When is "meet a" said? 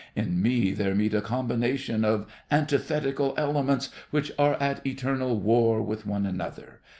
0.95-1.21